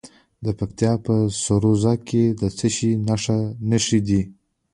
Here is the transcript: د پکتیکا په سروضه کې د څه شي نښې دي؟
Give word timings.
د 0.45 0.47
پکتیکا 0.59 0.93
په 1.05 1.15
سروضه 1.43 1.93
کې 2.07 2.23
د 2.39 2.43
څه 2.57 2.67
شي 2.75 2.91
نښې 3.69 3.99
دي؟ 4.07 4.21